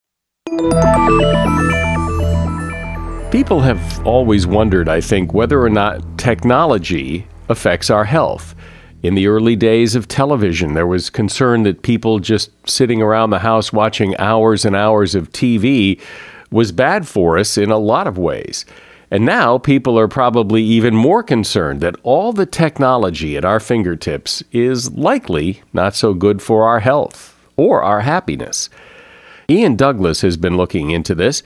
[3.31, 8.55] People have always wondered, I think, whether or not technology affects our health.
[9.03, 13.39] In the early days of television, there was concern that people just sitting around the
[13.39, 16.01] house watching hours and hours of TV
[16.51, 18.65] was bad for us in a lot of ways.
[19.11, 24.43] And now people are probably even more concerned that all the technology at our fingertips
[24.51, 28.69] is likely not so good for our health or our happiness.
[29.47, 31.43] Ian Douglas has been looking into this.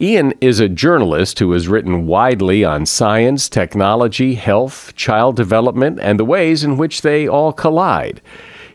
[0.00, 6.20] Ian is a journalist who has written widely on science, technology, health, child development, and
[6.20, 8.20] the ways in which they all collide.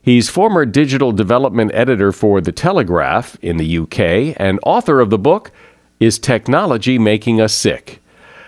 [0.02, 5.20] He's former digital development editor for The Telegraph in the UK and author of the
[5.20, 5.52] book,
[6.00, 8.03] Is Technology Making Us Sick?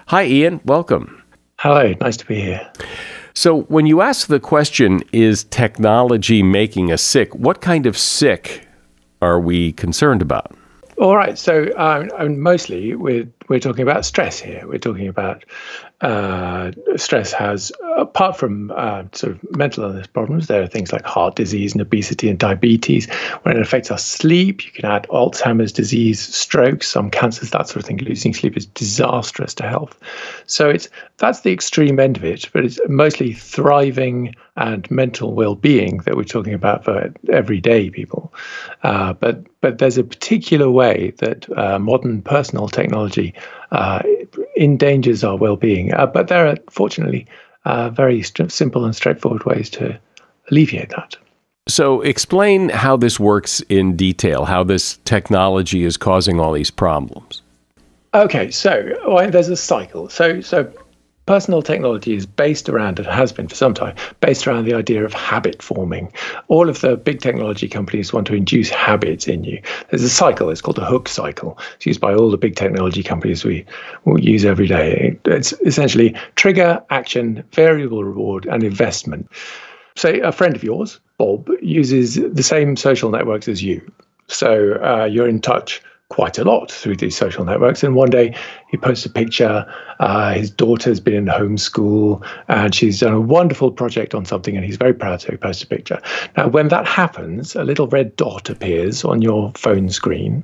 [0.07, 0.61] Hi, Ian.
[0.65, 1.23] Welcome.
[1.57, 1.95] Hello.
[1.99, 2.71] Nice to be here.
[3.33, 7.33] So, when you ask the question, is technology making us sick?
[7.33, 8.67] What kind of sick
[9.23, 10.55] are we concerned about?
[10.99, 11.39] All right.
[11.39, 14.67] So, um, mostly we're we're talking about stress here.
[14.67, 15.43] We're talking about
[16.01, 21.05] uh, stress has, apart from uh, sort of mental illness problems, there are things like
[21.05, 23.09] heart disease and obesity and diabetes.
[23.43, 27.77] When it affects our sleep, you can add Alzheimer's disease, strokes, some cancers, that sort
[27.77, 27.97] of thing.
[27.97, 29.97] Losing sleep is disastrous to health.
[30.47, 32.49] So it's that's the extreme end of it.
[32.51, 38.33] But it's mostly thriving and mental well-being that we're talking about for everyday people.
[38.83, 43.33] Uh, but but there's a particular way that uh, modern personal technology
[43.71, 44.01] uh,
[44.57, 45.93] endangers our well-being.
[45.93, 47.27] Uh, but there are fortunately
[47.65, 49.97] uh, very st- simple and straightforward ways to
[50.51, 51.15] alleviate that.
[51.67, 54.45] So, explain how this works in detail.
[54.45, 57.41] How this technology is causing all these problems.
[58.13, 60.07] Okay, so well, there's a cycle.
[60.07, 60.71] So, so
[61.25, 65.03] personal technology is based around, and has been for some time, based around the idea
[65.03, 66.11] of habit forming.
[66.47, 69.61] All of the big technology companies want to induce habits in you.
[69.89, 71.57] There's a cycle, it's called the hook cycle.
[71.75, 73.65] It's used by all the big technology companies we,
[74.05, 75.17] we use every day.
[75.25, 79.29] It's essentially trigger, action, variable reward, and investment.
[79.95, 83.81] Say a friend of yours, Bob, uses the same social networks as you.
[84.27, 87.83] So uh, you're in touch quite a lot through these social networks.
[87.83, 88.35] And one day
[88.69, 89.65] he posts a picture.
[89.99, 94.65] Uh, his daughter's been in homeschool and she's done a wonderful project on something, and
[94.65, 95.21] he's very proud.
[95.21, 95.99] So he posts a picture.
[96.37, 100.43] Now, when that happens, a little red dot appears on your phone screen.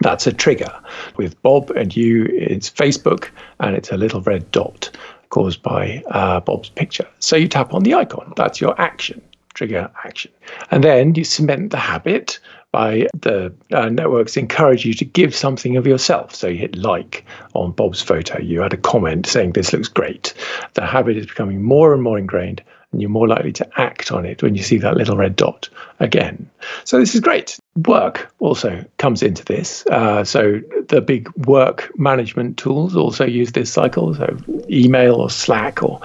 [0.00, 0.72] That's a trigger.
[1.16, 4.90] With Bob and you, it's Facebook, and it's a little red dot
[5.30, 7.06] caused by uh, Bob's picture.
[7.18, 8.32] So you tap on the icon.
[8.36, 9.20] That's your action,
[9.54, 10.30] trigger action.
[10.70, 12.38] And then you cement the habit
[12.72, 16.34] by the uh, networks encourage you to give something of yourself.
[16.34, 20.34] So you hit like on Bob's photo, you add a comment saying this looks great.
[20.74, 24.26] The habit is becoming more and more ingrained, and you're more likely to act on
[24.26, 25.68] it when you see that little red dot
[26.00, 26.48] again.
[26.84, 27.58] So this is great.
[27.86, 29.86] Work also comes into this.
[29.86, 34.14] Uh, so the big work management tools also use this cycle.
[34.14, 34.36] So
[34.70, 36.00] email or Slack or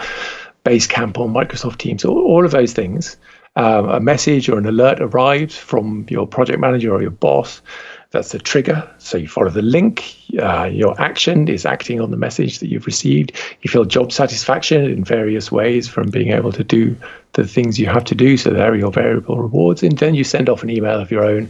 [0.66, 3.18] Basecamp or Microsoft Teams, all, all of those things
[3.56, 7.62] um, a message or an alert arrives from your project manager or your boss.
[8.12, 8.88] That's the trigger.
[9.00, 10.16] So you follow the link.
[10.40, 13.32] Uh, your action is acting on the message that you've received.
[13.62, 16.96] You feel job satisfaction in various ways from being able to do
[17.34, 18.38] the things you have to do.
[18.38, 19.82] So there are your variable rewards.
[19.82, 21.50] And then you send off an email of your own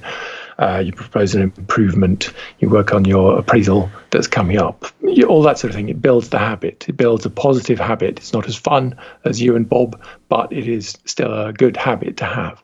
[0.59, 5.41] uh, you propose an improvement, you work on your appraisal that's coming up, you, all
[5.43, 5.89] that sort of thing.
[5.89, 6.85] It builds the habit.
[6.87, 8.17] It builds a positive habit.
[8.17, 12.17] It's not as fun as you and Bob, but it is still a good habit
[12.17, 12.63] to have.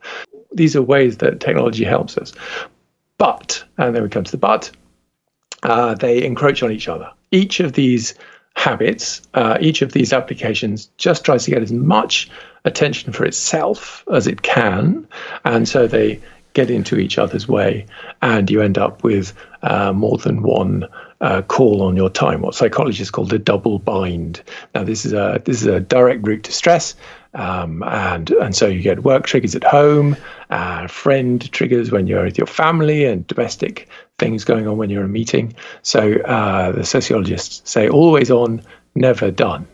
[0.52, 2.34] These are ways that technology helps us.
[3.18, 4.72] But, and then we come to the but,
[5.64, 7.12] uh, they encroach on each other.
[7.32, 8.16] Each of these
[8.56, 12.30] habits, uh, each of these applications just tries to get as much
[12.66, 15.08] attention for itself as it can.
[15.46, 16.20] And so they
[16.60, 17.86] get into each other's way,
[18.22, 20.86] and you end up with uh, more than one
[21.22, 22.42] uh, call on your time.
[22.42, 24.42] What psychologists call the double bind.
[24.76, 26.96] Now, this is a this is a direct route to stress,
[27.34, 30.18] um, and and so you get work triggers at home,
[30.50, 35.04] uh, friend triggers when you're with your family, and domestic things going on when you're
[35.04, 35.54] in a meeting.
[35.82, 38.62] So uh, the sociologists say always on,
[38.96, 39.66] never done.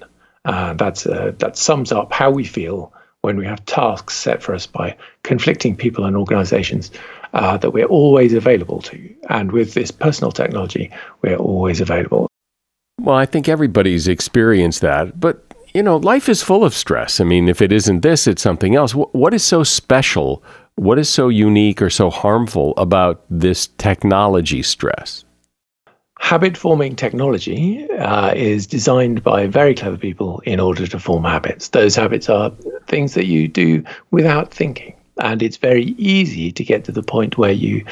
[0.45, 2.93] Uh, that's uh, that sums up how we feel
[3.25, 6.91] when we have tasks set for us by conflicting people and organizations
[7.33, 9.13] uh, that we're always available to.
[9.29, 12.27] And with this personal technology, we're always available.
[13.01, 15.19] Well, I think everybody's experienced that.
[15.19, 17.19] But, you know, life is full of stress.
[17.19, 18.93] I mean, if it isn't this, it's something else.
[18.93, 20.41] What is so special?
[20.75, 25.24] What is so unique or so harmful about this technology stress?
[26.25, 31.67] Habit forming technology uh, is designed by very clever people in order to form habits.
[31.67, 32.51] Those habits are
[32.87, 34.95] things that you do without thinking.
[35.19, 37.85] And it's very easy to get to the point where you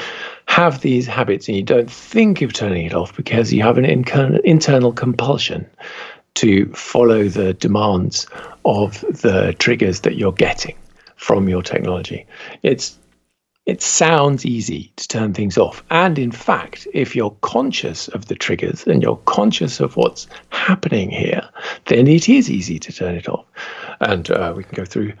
[0.46, 3.84] have these habits and you don't think of turning it off because you have an
[3.84, 5.64] internal compulsion
[6.34, 8.26] to follow the demands
[8.64, 10.74] of the triggers that you're getting
[11.14, 12.26] from your technology.
[12.64, 12.98] It's
[13.66, 15.82] it sounds easy to turn things off.
[15.90, 21.10] And in fact, if you're conscious of the triggers and you're conscious of what's happening
[21.10, 21.48] here,
[21.86, 23.46] then it is easy to turn it off.
[24.00, 25.14] And uh, we can go through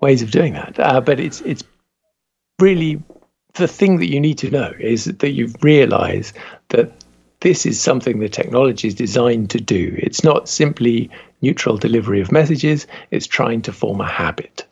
[0.00, 0.78] ways of doing that.
[0.78, 1.64] Uh, but it's it's
[2.60, 3.02] really
[3.54, 6.34] the thing that you need to know is that you realize
[6.68, 6.92] that
[7.40, 9.94] this is something the technology is designed to do.
[9.98, 14.66] It's not simply neutral delivery of messages, it's trying to form a habit.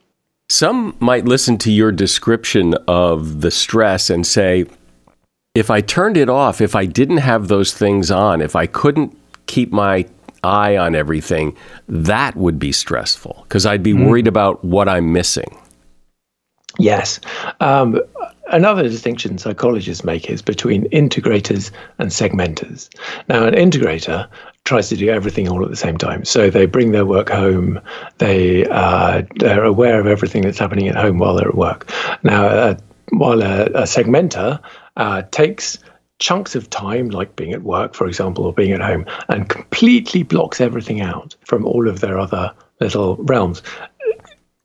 [0.48, 4.66] Some might listen to your description of the stress and say,
[5.54, 9.16] if I turned it off, if I didn't have those things on, if I couldn't
[9.46, 10.06] keep my
[10.42, 11.56] eye on everything,
[11.88, 14.06] that would be stressful because I'd be mm.
[14.06, 15.58] worried about what I'm missing.
[16.78, 17.20] Yes.
[17.60, 18.00] Um,
[18.50, 22.88] another distinction psychologists make is between integrators and segmenters.
[23.28, 24.28] Now, an integrator
[24.64, 26.24] tries to do everything all at the same time.
[26.24, 27.80] So they bring their work home.
[28.18, 31.90] They uh, they're aware of everything that's happening at home while they're at work.
[32.22, 32.74] Now, uh,
[33.10, 34.60] while a, a segmenter
[34.96, 35.78] uh, takes
[36.18, 40.22] chunks of time, like being at work, for example, or being at home, and completely
[40.22, 43.62] blocks everything out from all of their other little realms.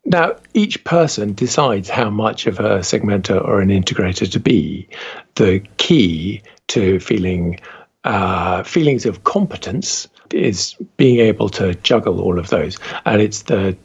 [0.06, 4.88] Now, each person decides how much of a segmenter or an integrator to be.
[5.36, 7.60] The key to feeling
[8.04, 13.76] uh, feelings of competence is being able to juggle all of those, and it's the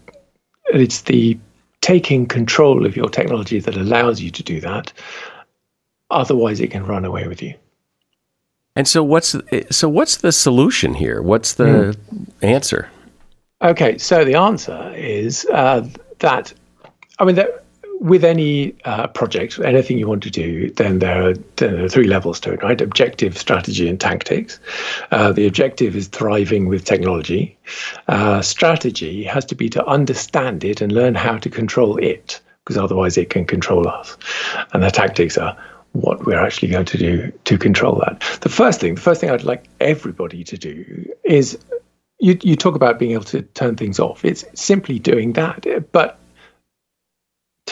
[0.66, 1.38] it's the
[1.80, 4.92] taking control of your technology that allows you to do that.
[6.10, 7.54] Otherwise, it can run away with you.
[8.76, 9.36] And so, what's
[9.70, 11.22] so what's the solution here?
[11.22, 12.26] What's the mm.
[12.42, 12.90] answer?
[13.62, 15.86] Okay, so the answer is uh,
[16.18, 16.52] that
[17.18, 17.63] I mean, that
[18.00, 22.06] with any uh, project, anything you want to do, then there, are, there, are, three
[22.06, 22.80] levels to it, right?
[22.80, 24.58] Objective, strategy, and tactics.
[25.10, 27.56] Uh, the objective is thriving with technology.
[28.08, 32.76] Uh, strategy has to be to understand it and learn how to control it, because
[32.76, 34.16] otherwise it can control us.
[34.72, 35.56] And the tactics are
[35.92, 38.20] what we're actually going to do to control that.
[38.40, 41.56] The first thing, the first thing I'd like everybody to do is
[42.18, 44.24] you, you talk about being able to turn things off.
[44.24, 45.66] It's simply doing that.
[45.92, 46.18] But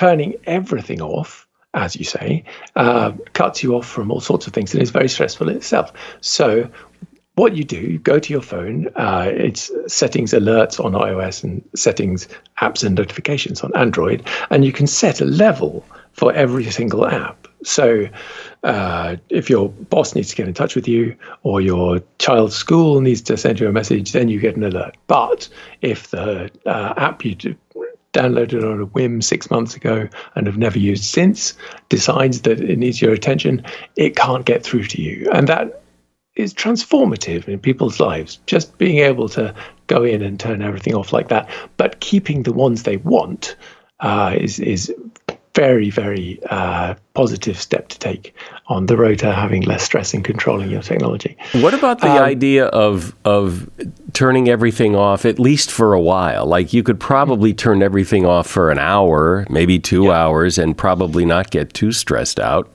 [0.02, 2.42] turning everything off, as you say,
[2.74, 5.92] uh, cuts you off from all sorts of things and is very stressful in itself.
[6.20, 6.68] So,
[7.36, 11.62] what you do, you go to your phone, uh, it's settings alerts on iOS and
[11.76, 12.26] settings
[12.60, 17.46] apps and notifications on Android, and you can set a level for every single app.
[17.62, 18.08] So,
[18.64, 23.00] uh, if your boss needs to get in touch with you or your child's school
[23.00, 24.96] needs to send you a message, then you get an alert.
[25.06, 25.48] But
[25.80, 27.36] if the uh, app you
[28.12, 31.54] downloaded on a whim six months ago and have never used since
[31.88, 33.64] decides that it needs your attention,
[33.96, 35.28] it can't get through to you.
[35.32, 35.82] And that
[36.36, 38.38] is transformative in people's lives.
[38.46, 39.54] Just being able to
[39.86, 43.56] go in and turn everything off like that, but keeping the ones they want
[44.00, 44.92] uh, is is
[45.54, 48.34] very, very uh, positive step to take
[48.68, 51.36] on the road to having less stress in controlling your technology.
[51.52, 53.68] What about the um, idea of of
[54.12, 56.46] turning everything off at least for a while?
[56.46, 60.12] Like you could probably turn everything off for an hour, maybe two yeah.
[60.12, 62.70] hours, and probably not get too stressed out.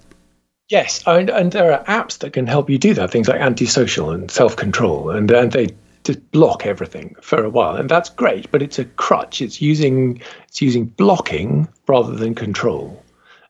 [0.69, 3.09] Yes, and, and there are apps that can help you do that.
[3.09, 5.69] Things like antisocial and self control, and and they
[6.07, 8.49] just block everything for a while, and that's great.
[8.51, 9.41] But it's a crutch.
[9.41, 13.03] It's using it's using blocking rather than control.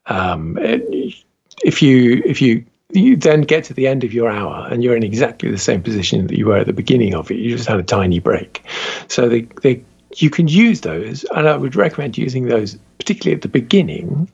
[0.07, 4.81] Um, if you if you you then get to the end of your hour and
[4.81, 7.35] you're in exactly the same position that you were at the beginning of it.
[7.35, 8.63] You just had a tiny break.
[9.09, 9.83] So they, they
[10.15, 14.29] you can use those, and I would recommend using those particularly at the beginning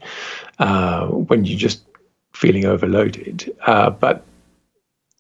[0.60, 1.84] uh, when you're just
[2.34, 3.56] feeling overloaded.
[3.66, 4.24] Uh, but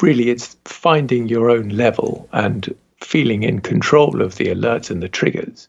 [0.01, 5.09] really, it's finding your own level and feeling in control of the alerts and the
[5.09, 5.67] triggers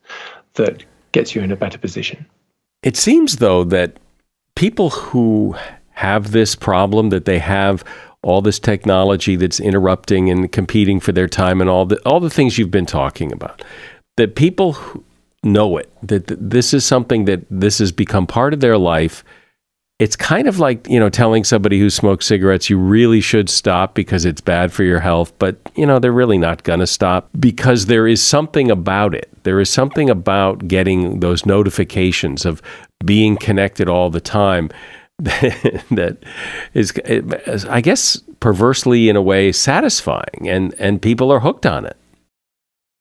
[0.55, 2.24] that gets you in a better position.
[2.82, 3.99] It seems, though, that
[4.55, 5.57] people who
[5.93, 7.85] have this problem, that they have
[8.22, 12.30] all this technology that's interrupting and competing for their time and all the all the
[12.30, 13.62] things you've been talking about,
[14.16, 14.76] that people
[15.43, 19.22] know it, that this is something that this has become part of their life
[19.99, 23.95] it's kind of like you know telling somebody who smokes cigarettes you really should stop
[23.95, 27.28] because it's bad for your health but you know they're really not going to stop
[27.38, 29.30] because there is something about it.
[29.45, 32.62] There is something about getting those notifications of
[33.05, 34.70] being connected all the time
[35.18, 36.16] that
[36.72, 36.92] is
[37.66, 41.97] i guess perversely in a way satisfying and and people are hooked on it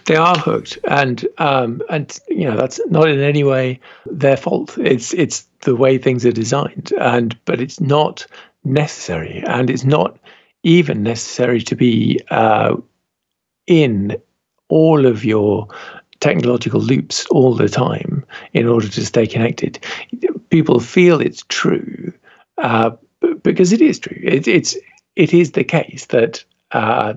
[0.06, 4.78] they are hooked, and um, and you know that's not in any way their fault.
[4.78, 8.26] It's it's the way things are designed, and but it's not
[8.64, 10.18] necessary, and it's not
[10.64, 12.76] even necessary to be uh,
[13.68, 14.18] in
[14.70, 15.68] all of your
[16.20, 19.78] technological loops all the time in order to stay connected.
[20.50, 22.14] People feel it's true
[22.58, 22.92] uh,
[23.44, 24.20] because it is true.
[24.24, 24.78] It, it's
[25.16, 27.14] it is the case that uh,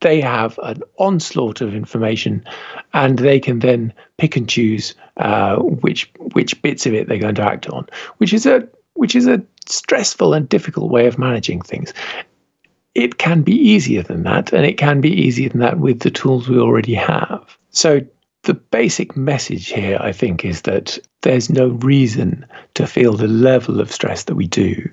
[0.00, 2.44] they have an onslaught of information,
[2.92, 7.34] and they can then pick and choose uh, which which bits of it they're going
[7.36, 7.86] to act on,
[8.18, 11.92] which is a which is a stressful and difficult way of managing things.
[12.94, 16.10] It can be easier than that, and it can be easier than that with the
[16.10, 17.56] tools we already have.
[17.70, 18.00] So,
[18.42, 22.44] the basic message here, I think, is that there's no reason
[22.74, 24.90] to feel the level of stress that we do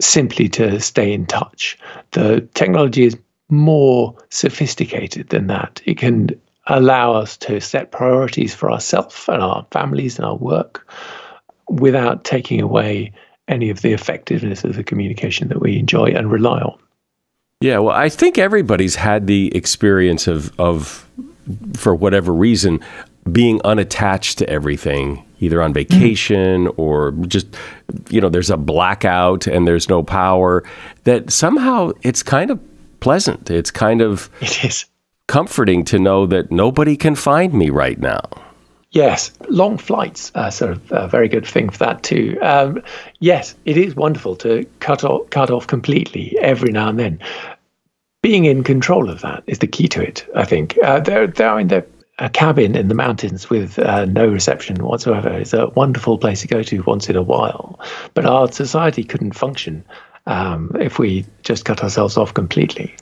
[0.00, 1.78] simply to stay in touch.
[2.10, 3.16] The technology is
[3.48, 5.80] more sophisticated than that.
[5.84, 6.30] It can
[6.66, 10.90] allow us to set priorities for ourselves and our families and our work
[11.68, 13.12] without taking away
[13.48, 16.78] any of the effectiveness of the communication that we enjoy and rely on.
[17.60, 21.08] Yeah, well, I think everybody's had the experience of, of
[21.76, 22.80] for whatever reason,
[23.30, 26.78] being unattached to everything, either on vacation mm.
[26.78, 27.46] or just,
[28.10, 30.62] you know, there's a blackout and there's no power,
[31.04, 32.60] that somehow it's kind of
[33.04, 33.50] pleasant.
[33.50, 34.86] It's kind of it is
[35.28, 38.22] comforting to know that nobody can find me right now.
[38.92, 42.38] Yes, long flights are sort of a very good thing for that too.
[42.40, 42.82] Um,
[43.18, 47.18] yes, it is wonderful to cut off, cut off completely every now and then.
[48.22, 50.26] Being in control of that is the key to it.
[50.34, 51.84] I think uh, there, there, in the
[52.18, 56.48] a cabin in the mountains with uh, no reception whatsoever is a wonderful place to
[56.48, 57.80] go to once in a while.
[58.14, 59.84] But our society couldn't function
[60.26, 62.94] um, if we just cut ourselves off completely.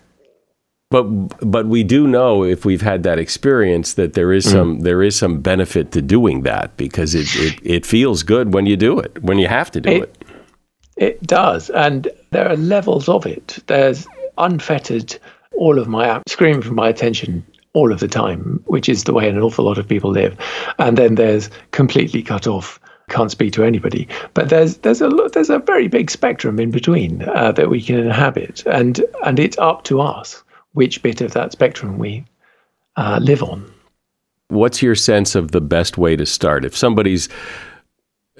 [0.92, 1.04] But
[1.50, 4.50] but we do know if we've had that experience that there is mm.
[4.50, 4.82] some mm.
[4.82, 8.76] there is some benefit to doing that because it, it, it feels good when you
[8.76, 10.24] do it when you have to do it, it.
[10.96, 13.58] It does, and there are levels of it.
[13.68, 14.06] There's
[14.36, 15.18] unfettered
[15.56, 19.30] all of my screaming for my attention all of the time, which is the way
[19.30, 20.36] an awful lot of people live,
[20.78, 22.78] and then there's completely cut off
[23.12, 24.08] can't speak to anybody.
[24.34, 27.98] But there's there's a there's a very big spectrum in between uh, that we can
[27.98, 30.42] inhabit, and and it's up to us
[30.72, 32.24] which bit of that spectrum we
[32.96, 33.70] uh, live on.
[34.48, 36.64] What's your sense of the best way to start?
[36.64, 37.28] If somebody's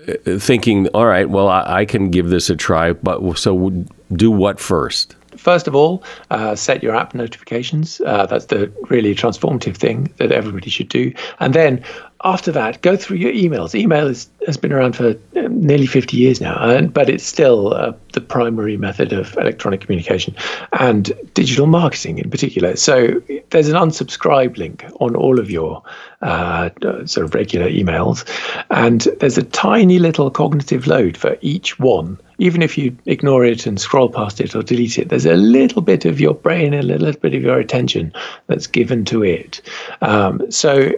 [0.09, 4.31] uh, thinking, all right, well, I, I can give this a try, but so do
[4.31, 5.17] what first?
[5.37, 8.01] First of all, uh, set your app notifications.
[8.03, 11.13] Uh, that's the really transformative thing that everybody should do.
[11.41, 11.83] And then
[12.25, 13.75] after that, go through your emails.
[13.75, 17.75] Email is, has been around for um, nearly 50 years now, and, but it's still
[17.75, 20.35] uh, the primary method of electronic communication
[20.79, 22.77] and digital marketing in particular.
[22.77, 23.21] So
[23.51, 25.83] there's an unsubscribe link on all of your
[26.21, 26.71] uh,
[27.07, 28.25] sort of regular emails,
[28.71, 32.19] and there's a tiny little cognitive load for each one.
[32.39, 35.83] Even if you ignore it and scroll past it or delete it, there's a little
[35.83, 38.13] bit of your brain, and a little bit of your attention
[38.47, 39.61] that's given to it.
[40.01, 40.93] Um, so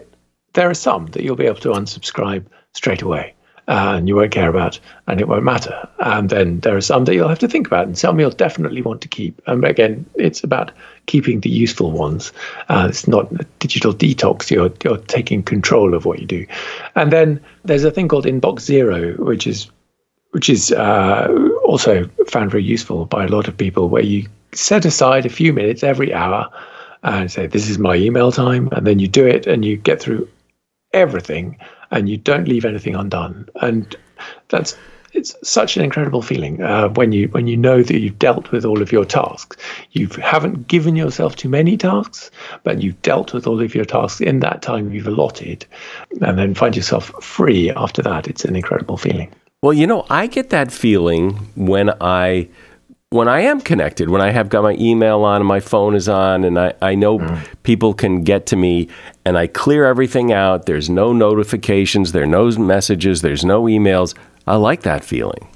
[0.54, 3.34] there are some that you'll be able to unsubscribe straight away.
[3.66, 5.88] And you won't care about, and it won't matter.
[6.00, 8.82] And then there are some that you'll have to think about, and some you'll definitely
[8.82, 9.40] want to keep.
[9.46, 10.70] And again, it's about
[11.06, 12.30] keeping the useful ones.
[12.68, 14.50] Uh, it's not a digital detox.
[14.50, 16.46] You're you're taking control of what you do.
[16.94, 19.70] And then there's a thing called Inbox Zero, which is
[20.32, 21.28] which is uh,
[21.64, 25.54] also found very useful by a lot of people, where you set aside a few
[25.54, 26.50] minutes every hour
[27.02, 30.02] and say, "This is my email time," and then you do it, and you get
[30.02, 30.28] through
[30.94, 31.58] everything
[31.90, 33.48] and you don't leave anything undone.
[33.60, 33.94] And
[34.48, 34.76] that's
[35.14, 38.64] it's such an incredible feeling uh, when you when you know that you've dealt with
[38.64, 39.56] all of your tasks.
[39.92, 42.30] You haven't given yourself too many tasks,
[42.64, 45.64] but you've dealt with all of your tasks in that time you've allotted,
[46.20, 48.26] and then find yourself free after that.
[48.26, 49.32] It's an incredible feeling.
[49.62, 52.48] Well, you know, I get that feeling when I
[53.14, 56.08] when I am connected, when I have got my email on and my phone is
[56.08, 57.46] on and I, I know mm.
[57.62, 58.88] people can get to me
[59.24, 64.16] and I clear everything out, there's no notifications, there are no messages, there's no emails.
[64.48, 65.46] I like that feeling.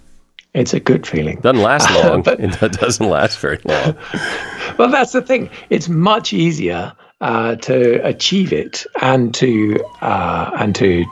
[0.55, 1.41] It's a good feeling.
[1.41, 2.23] Doesn't last long.
[2.23, 3.97] but, it doesn't last very long.
[4.79, 5.51] well, that's the thing.
[5.69, 11.05] It's much easier uh, to achieve it and to uh, and to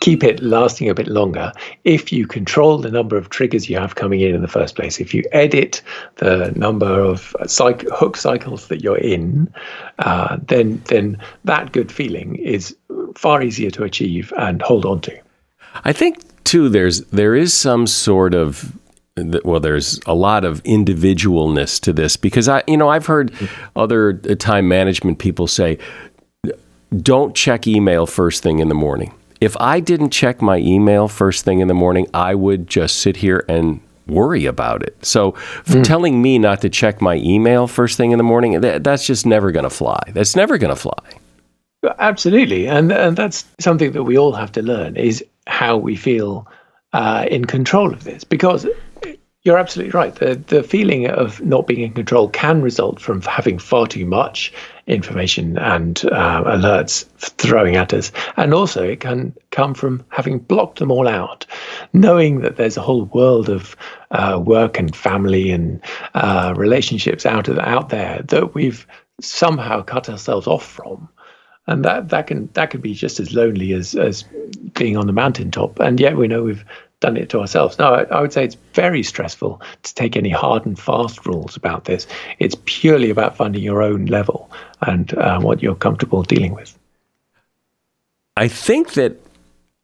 [0.00, 1.52] keep it lasting a bit longer
[1.84, 5.00] if you control the number of triggers you have coming in in the first place.
[5.00, 5.82] If you edit
[6.16, 9.52] the number of hook cycles that you're in,
[9.98, 12.76] uh, then then that good feeling is
[13.16, 15.18] far easier to achieve and hold on to.
[15.84, 16.68] I think too.
[16.68, 18.72] There's there is some sort of
[19.44, 23.32] well there's a lot of individualness to this because i you know i've heard
[23.74, 25.78] other time management people say
[26.98, 31.44] don't check email first thing in the morning if I didn't check my email first
[31.44, 35.04] thing in the morning, I would just sit here and worry about it.
[35.04, 35.84] So, mm.
[35.84, 39.26] telling me not to check my email first thing in the morning, that, that's just
[39.26, 40.00] never going to fly.
[40.08, 40.98] That's never going to fly.
[41.98, 46.46] Absolutely, and and that's something that we all have to learn is how we feel
[46.92, 48.66] uh, in control of this because
[49.46, 50.14] you're absolutely right.
[50.16, 54.52] The the feeling of not being in control can result from having far too much
[54.88, 60.80] information and uh, alerts throwing at us, and also it can come from having blocked
[60.80, 61.46] them all out,
[61.92, 63.76] knowing that there's a whole world of
[64.10, 65.80] uh, work and family and
[66.14, 68.84] uh, relationships out of, out there that we've
[69.20, 71.08] somehow cut ourselves off from.
[71.68, 74.24] And that that can that can be just as lonely as as
[74.74, 75.78] being on the mountaintop.
[75.78, 76.64] And yet we know we've
[77.00, 77.78] done it to ourselves.
[77.78, 81.56] No, I, I, would say it's very stressful to take any hard and fast rules
[81.56, 82.06] about this.
[82.38, 84.50] It's purely about finding your own level
[84.82, 86.78] and uh, what you're comfortable dealing with.
[88.36, 89.20] I think that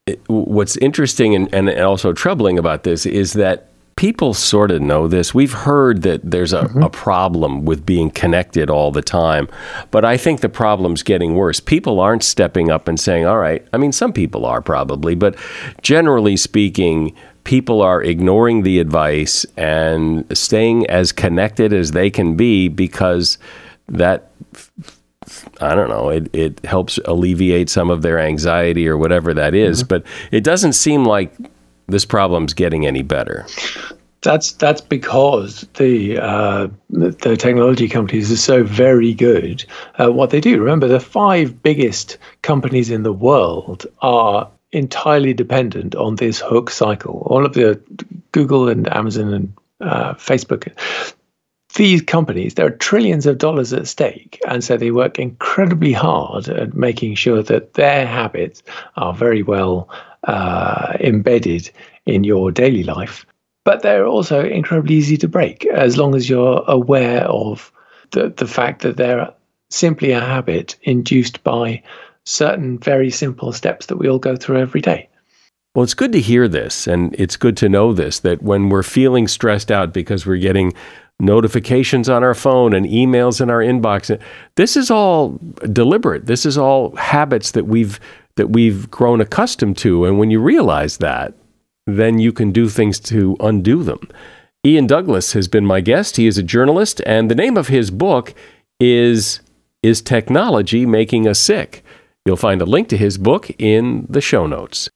[0.07, 5.07] it, what's interesting and, and also troubling about this is that people sort of know
[5.09, 5.35] this.
[5.35, 6.83] We've heard that there's a, mm-hmm.
[6.83, 9.49] a, problem with being connected all the time,
[9.91, 11.61] but I think the problem's getting worse.
[11.61, 15.37] People aren't stepping up and saying, all right, I mean, some people are probably, but
[15.83, 17.15] generally speaking,
[17.45, 23.39] people are ignoring the advice and staying as connected as they can be because
[23.89, 24.31] that.
[25.61, 26.09] I don't know.
[26.11, 29.89] It, it helps alleviate some of their anxiety or whatever that is, mm-hmm.
[29.89, 31.33] but it doesn't seem like
[31.89, 33.47] this problem's getting any better?
[34.23, 39.65] That's that's because the uh, the technology companies are so very good
[39.99, 40.61] at what they do.
[40.61, 47.27] Remember, the five biggest companies in the world are entirely dependent on this hook cycle.
[47.27, 47.81] All of the
[48.31, 50.71] Google and Amazon and uh, Facebook,
[51.75, 54.41] these companies, there are trillions of dollars at stake.
[54.49, 58.63] And so they work incredibly hard at making sure that their habits
[58.97, 59.89] are very well
[60.25, 61.71] uh, embedded
[62.07, 63.27] in your daily life.
[63.65, 67.73] But they're also incredibly easy to break as long as you're aware of
[68.11, 69.33] the, the fact that they're
[69.71, 71.83] simply a habit induced by
[72.25, 75.09] certain very simple steps that we all go through every day.
[75.75, 78.83] Well, it's good to hear this, and it's good to know this that when we're
[78.83, 80.75] feeling stressed out because we're getting
[81.21, 84.21] notifications on our phone and emails in our inbox,
[84.57, 85.39] this is all
[85.73, 86.27] deliberate.
[86.27, 88.01] This is all habits that we've
[88.37, 90.07] that we've grown accustomed to.
[90.07, 91.35] And when you realize that,
[91.87, 94.09] then you can do things to undo them.
[94.65, 96.17] Ian Douglas has been my guest.
[96.17, 98.33] He is a journalist, and the name of his book
[98.81, 99.41] is
[99.83, 101.85] Is Technology Making Us Sick?
[102.25, 104.89] You'll find a link to his book in the show notes.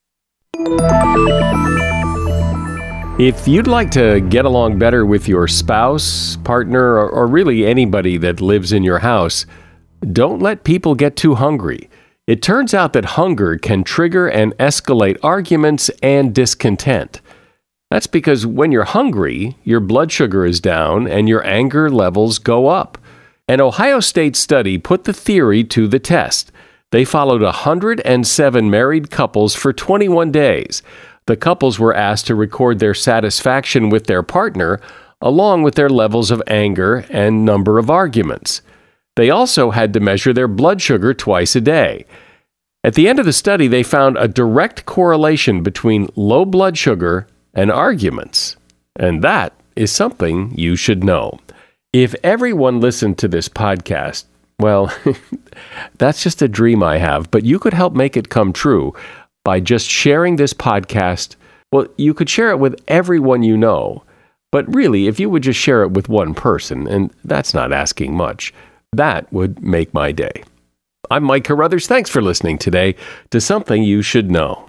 [3.18, 8.18] If you'd like to get along better with your spouse, partner, or, or really anybody
[8.18, 9.46] that lives in your house,
[10.12, 11.88] don't let people get too hungry.
[12.26, 17.22] It turns out that hunger can trigger and escalate arguments and discontent.
[17.90, 22.66] That's because when you're hungry, your blood sugar is down and your anger levels go
[22.66, 22.98] up.
[23.48, 26.52] An Ohio State study put the theory to the test.
[26.92, 30.82] They followed 107 married couples for 21 days.
[31.26, 34.80] The couples were asked to record their satisfaction with their partner,
[35.20, 38.62] along with their levels of anger and number of arguments.
[39.16, 42.04] They also had to measure their blood sugar twice a day.
[42.84, 47.26] At the end of the study, they found a direct correlation between low blood sugar
[47.52, 48.56] and arguments.
[48.94, 51.40] And that is something you should know.
[51.92, 54.26] If everyone listened to this podcast,
[54.60, 54.94] well,
[55.98, 58.94] that's just a dream I have, but you could help make it come true
[59.47, 61.36] by just sharing this podcast.
[61.70, 64.03] Well, you could share it with everyone you know,
[64.51, 68.16] but really, if you would just share it with one person, and that's not asking
[68.16, 68.53] much,
[68.92, 70.42] that would make my day.
[71.12, 71.86] I'm Mike Carruthers.
[71.86, 72.97] Thanks for listening today
[73.30, 74.68] to Something You Should Know.